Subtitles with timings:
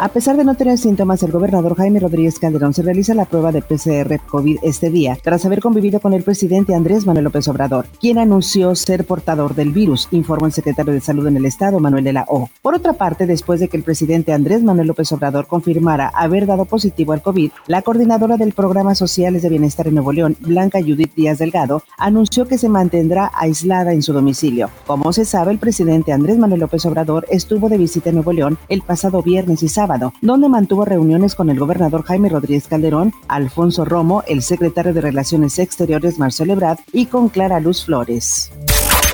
[0.00, 3.50] A pesar de no tener síntomas, el gobernador Jaime Rodríguez Calderón se realiza la prueba
[3.50, 7.86] de PCR COVID este día, tras haber convivido con el presidente Andrés Manuel López Obrador,
[8.00, 12.04] quien anunció ser portador del virus, informó el secretario de Salud en el Estado, Manuel
[12.04, 12.48] de la O.
[12.62, 16.64] Por otra parte, después de que el presidente Andrés Manuel López Obrador confirmara haber dado
[16.64, 21.14] positivo al COVID, la coordinadora del Programa Sociales de Bienestar en Nuevo León, Blanca Judith
[21.16, 24.70] Díaz Delgado, anunció que se mantendrá aislada en su domicilio.
[24.86, 28.58] Como se sabe, el presidente Andrés Manuel López Obrador estuvo de visita en Nuevo León
[28.68, 29.87] el pasado viernes y sábado
[30.20, 35.58] donde mantuvo reuniones con el gobernador Jaime Rodríguez Calderón, Alfonso Romo, el secretario de Relaciones
[35.58, 38.50] Exteriores Marcelo Ebrard y con Clara Luz Flores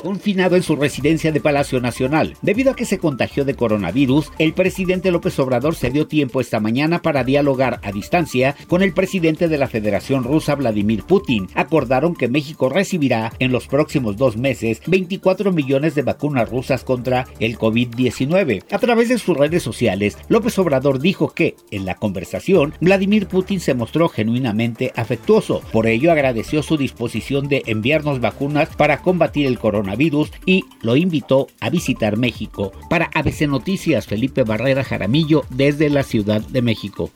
[0.05, 2.37] confinado en su residencia de Palacio Nacional.
[2.43, 6.59] Debido a que se contagió de coronavirus, el presidente López Obrador se dio tiempo esta
[6.59, 11.47] mañana para dialogar a distancia con el presidente de la Federación Rusa, Vladimir Putin.
[11.55, 17.25] Acordaron que México recibirá en los próximos dos meses 24 millones de vacunas rusas contra
[17.39, 18.63] el COVID-19.
[18.69, 23.59] A través de sus redes sociales, López Obrador dijo que, en la conversación, Vladimir Putin
[23.59, 25.63] se mostró genuinamente afectuoso.
[25.71, 29.94] Por ello, agradeció su disposición de enviarnos vacunas para combatir el coronavirus
[30.45, 32.71] y lo invitó a visitar México.
[32.89, 37.11] Para ABC Noticias, Felipe Barrera Jaramillo desde la Ciudad de México.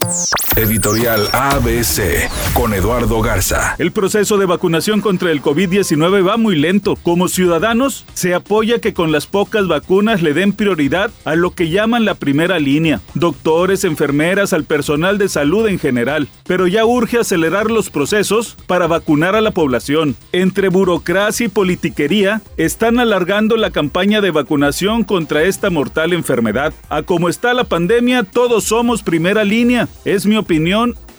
[0.59, 3.75] Editorial ABC con Eduardo Garza.
[3.77, 6.97] El proceso de vacunación contra el COVID-19 va muy lento.
[6.97, 11.69] Como ciudadanos, se apoya que con las pocas vacunas le den prioridad a lo que
[11.69, 16.27] llaman la primera línea, doctores, enfermeras, al personal de salud en general.
[16.45, 20.17] Pero ya urge acelerar los procesos para vacunar a la población.
[20.33, 26.73] Entre burocracia y politiquería, están alargando la campaña de vacunación contra esta mortal enfermedad.
[26.89, 29.87] A como está la pandemia, todos somos primera línea.
[30.03, 30.48] Es mi opinión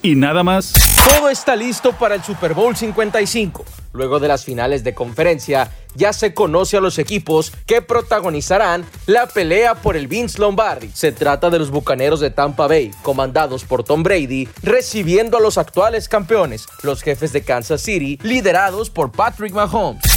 [0.03, 0.73] y nada más.
[1.05, 3.64] Todo está listo para el Super Bowl 55.
[3.92, 9.27] Luego de las finales de conferencia, ya se conoce a los equipos que protagonizarán la
[9.27, 10.91] pelea por el Vince Lombardi.
[10.94, 15.59] Se trata de los Bucaneros de Tampa Bay, comandados por Tom Brady, recibiendo a los
[15.59, 20.09] actuales campeones, los jefes de Kansas City, liderados por Patrick Mahomes.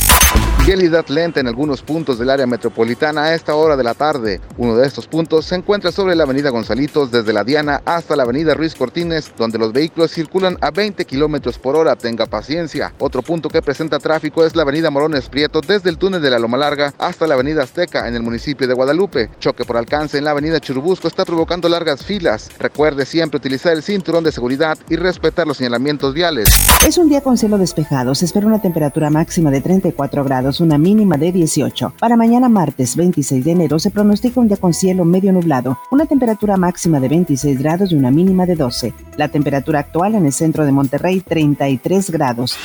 [0.65, 4.39] Vialidad lenta en algunos puntos del área metropolitana a esta hora de la tarde.
[4.57, 8.23] Uno de estos puntos se encuentra sobre la avenida Gonzalitos desde la Diana hasta la
[8.23, 11.97] avenida Ruiz Cortines, donde los vehículos circulan a 20 kilómetros por hora.
[11.97, 12.93] Tenga paciencia.
[12.99, 16.39] Otro punto que presenta tráfico es la avenida Morones Prieto desde el túnel de la
[16.39, 19.31] Loma Larga hasta la avenida Azteca en el municipio de Guadalupe.
[19.41, 22.49] Choque por alcance en la avenida Churubusco está provocando largas filas.
[22.57, 26.47] Recuerde siempre utilizar el cinturón de seguridad y respetar los señalamientos viales.
[26.87, 28.15] Es un día con cielo despejado.
[28.15, 30.23] Se espera una temperatura máxima de 34
[30.59, 31.93] una mínima de 18.
[31.99, 36.05] Para mañana martes 26 de enero se pronostica un día con cielo medio nublado, una
[36.05, 38.93] temperatura máxima de 26 grados y una mínima de 12.
[39.17, 42.57] La temperatura actual en el centro de Monterrey 33 grados.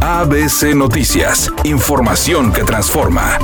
[0.00, 3.38] ABC Noticias, información que transforma.